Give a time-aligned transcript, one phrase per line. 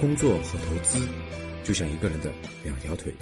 [0.00, 1.08] 工作和投资
[1.64, 2.30] 就像一个人的
[2.62, 3.12] 两条腿，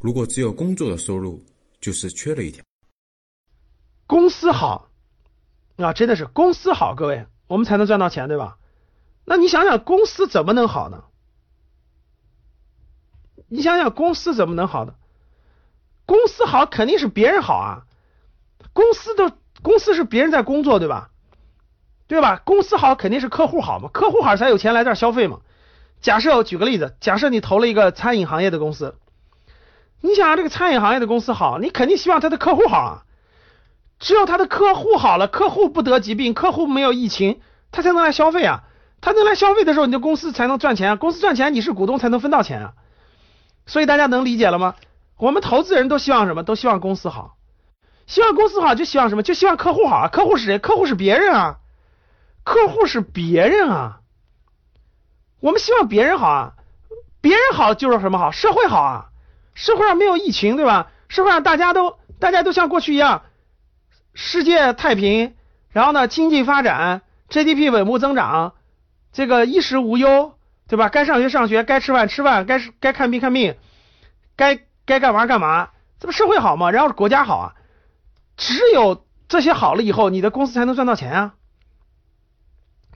[0.00, 1.42] 如果只有工作的收入，
[1.78, 2.64] 就是缺了一条。
[4.06, 4.88] 公司好
[5.76, 8.56] 啊，真的是公司好，各位，我们才能赚到钱，对吧？
[9.26, 11.04] 那你想想，公司怎么能好呢？
[13.48, 14.94] 你想想，公司怎么能好呢？
[16.06, 17.84] 公司好肯定是别人好啊，
[18.72, 21.10] 公司的公司是别人在工作，对吧？
[22.06, 22.40] 对吧？
[22.46, 25.40] 公司好肯定是客户好嘛，客户好才有钱来这儿消费嘛。
[26.04, 28.96] 假设我举个例子，假设你投了一个餐饮行业的公司，
[30.02, 33.02] 你想这个餐饮行业的公司好，你肯定希望他的客户好啊。
[33.98, 37.40] 只有他的客户好了，客户不得疾病，客户没有疫情，
[37.72, 38.64] 他才能来消费啊。
[39.00, 42.72] 他能来消费的时候，你的公司才能赚钱啊，公司赚钱，你是股东才能分到钱啊。
[43.64, 44.74] 所以大家能理解了吗？
[45.16, 46.42] 我们投资人都希望什么？
[46.42, 47.38] 都希望公司好，
[48.06, 49.22] 希望公司好，就希望什么？
[49.22, 50.08] 就希望客户好啊。
[50.08, 50.58] 客户是谁？
[50.58, 51.56] 客户是别人啊，
[52.44, 54.00] 客户是别人啊。
[55.44, 56.54] 我们希望别人好啊，
[57.20, 58.30] 别人好就是什么好？
[58.30, 59.10] 社会好啊，
[59.52, 60.90] 社会上没有疫情，对吧？
[61.08, 63.24] 社会上大家都大家都像过去一样，
[64.14, 65.34] 世界太平，
[65.68, 68.54] 然后呢，经济发展，GDP 稳步增长，
[69.12, 70.32] 这个衣食无忧，
[70.66, 70.88] 对吧？
[70.88, 73.56] 该上学上学，该吃饭吃饭，该该看病看病，
[74.36, 74.60] 该。
[74.86, 76.70] 该干嘛干嘛，这不社会好吗？
[76.70, 77.54] 然后国家好啊，
[78.36, 81.34] 只有这些好了以后，你的公司才能赚到钱啊。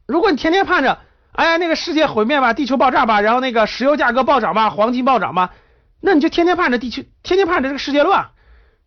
[0.04, 1.00] 如果你天天盼着，
[1.38, 5.54] 哎呀，那个世界毁灭吧，地球爆炸吧，然后那个石油价格暴涨吧，黄金暴涨吧，
[6.00, 8.30] 那你就天天盼着地球，天天盼着这个世界乱。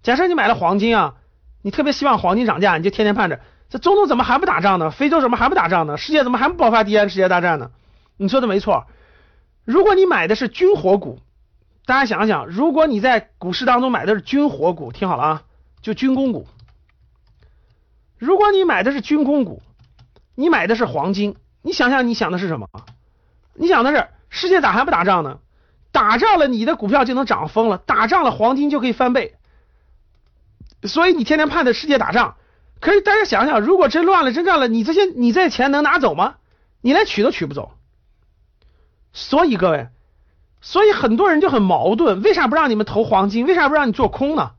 [0.03, 1.15] 假设你买了黄金啊，
[1.61, 4.91] 你特别希望黄金涨价，你就天天盼着，这中东怎么还不打仗呢？
[4.91, 5.95] 非洲怎么还不打仗呢？
[5.95, 7.71] 世界怎么还不爆发第三世界大战呢？
[8.17, 8.85] 你说的没错，
[9.63, 11.19] 如果你买的是军火股。
[11.85, 15.43] 大家想想，如果你在股市当中买的是军火股，听好了啊，
[15.81, 16.47] 就军工股。
[18.17, 19.61] 如果你买的是军工股，
[20.35, 22.67] 你买的是黄金，你想想，你想的是什么？
[23.53, 25.39] 你想的是世界咋还不打仗呢？
[25.91, 29.35] 打仗了，你的股票就能涨疯了；打仗了，黄金就可以翻倍。
[30.83, 32.35] 所以你天天盼着世界打仗，
[32.79, 36.35] 可是大家想想，如果真乱了、真战了，你这些你这些钱能拿走吗？
[36.81, 37.73] 你连取都取不走。
[39.13, 39.89] 所以各位。
[40.63, 43.47] 所以很多人就很矛盾，为啥不让你们投黄金？
[43.47, 44.51] 为啥不让你做空呢？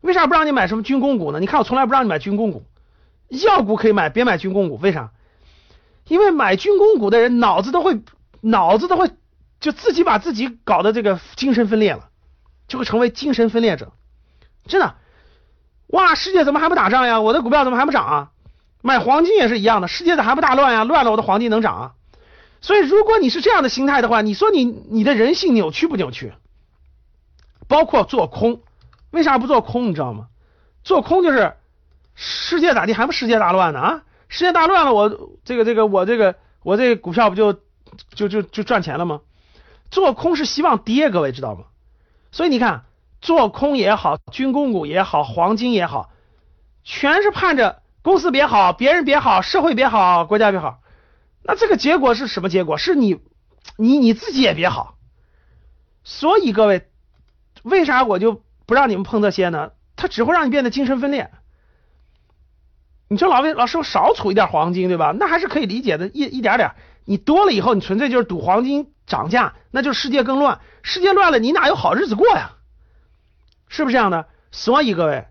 [0.00, 1.40] 为啥不让你买什么军工股呢？
[1.40, 2.64] 你看我从来不让你买军工股，
[3.28, 4.76] 药股可以买，别买军工股。
[4.76, 5.10] 为啥？
[6.06, 8.00] 因为买军工股的人脑子都会，
[8.40, 9.10] 脑子都会
[9.60, 12.08] 就自己把自己搞的这个精神分裂了，
[12.68, 13.92] 就会成为精神分裂者。
[14.66, 14.94] 真的，
[15.88, 17.20] 哇，世界怎么还不打仗呀？
[17.20, 18.30] 我的股票怎么还不涨啊？
[18.82, 20.84] 买黄金也是一样的，世界咋还不大乱呀？
[20.84, 21.92] 乱了，我的黄金能涨啊？
[22.60, 26.32] 所以，如果你是这样的心态的话，你说你你的人性扭曲不扭曲？
[27.66, 28.62] 包括做空，
[29.10, 29.88] 为啥不做空？
[29.88, 30.28] 你知道吗？
[30.82, 31.56] 做空就是
[32.14, 34.02] 世界咋地，还不世界大乱呢啊？
[34.28, 37.52] 世界大乱了，我这个这个我这个我这股票不就
[38.14, 39.20] 就就就赚钱了吗？
[39.90, 41.66] 做空是希望跌，各位知道吗？
[42.32, 42.84] 所以你看，
[43.20, 46.10] 做空也好，军工股也好，黄金也好，
[46.82, 50.80] 全是盼着公司别好，别人别好，社会别好，国家别好。
[51.44, 52.76] 那这个结果是什么结果？
[52.76, 53.20] 是你，
[53.76, 54.96] 你你自己也别好。
[56.02, 56.88] 所以各位，
[57.62, 59.70] 为啥我就不让你们碰这些呢？
[59.94, 61.30] 它只会让你变得精神分裂。
[63.08, 65.14] 你说老魏老师，我少储一点黄金，对吧？
[65.18, 66.72] 那还是可以理解的，一一点点。
[67.04, 70.60] 你多了以后，你纯粹就是赌黄金涨价，那就世界更乱。
[70.82, 72.52] 世界乱了，你哪有好日子过呀？
[73.68, 74.26] 是不是这样的？
[74.50, 75.26] 所以各位，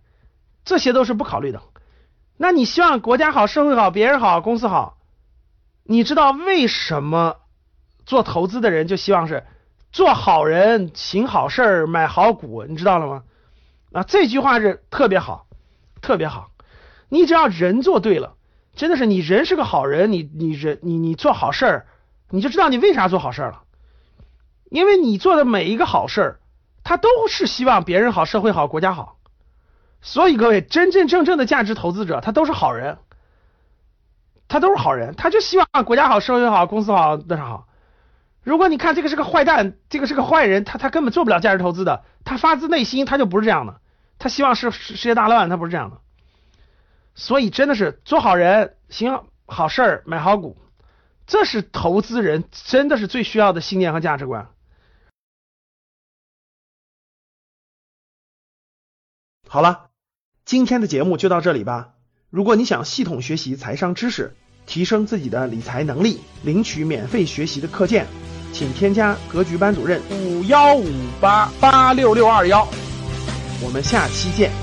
[0.64, 1.62] 这些都是不考虑的。
[2.38, 4.98] 那你希望国家好，社会好，别人好，公司好。
[5.84, 7.38] 你知道为什么
[8.06, 9.46] 做投资的人就希望是
[9.92, 12.64] 做好人、行好事、买好股？
[12.66, 13.24] 你知道了吗？
[13.94, 15.48] 啊，这句话是特别好，
[16.02, 16.50] 特别好。
[17.14, 18.34] 你只要人做对了，
[18.76, 21.86] 真的是你人是个好人，你你人你你做好事儿，
[22.32, 23.62] 你就知道你为啥做好事儿了。
[24.72, 26.40] 因为你做的每一个好事儿，
[26.84, 29.20] 他都是希望别人好、社会好、国家好。
[30.02, 32.98] 所以各位，真真正正的价值投资者，他都是好人。
[34.48, 37.68] 他都是好人，他就希望国家好、社会好、公司好、那啥好。
[38.42, 43.82] 如果你看这个是个坏蛋，这个是个坏人，他他根本做不了价值投资的，他发自内心他就不是这样的，
[44.18, 45.98] 他希望世世界大乱，他不是这样的。
[47.16, 50.58] 所以真的是做好人、行好事儿、买好股，
[51.28, 54.50] 这是投资人真的是最需要的信念和价值观。
[59.48, 59.90] 好了，
[60.46, 61.94] 今天的节目就到这里吧。
[62.32, 68.08] 如果你想系统学习财商知识，提升自己的理财能力，领取免费学习的课件，
[68.52, 70.90] 请添加格局班主任五幺五
[71.22, 72.68] 八八六六二幺，
[73.64, 74.63] 我们下期见。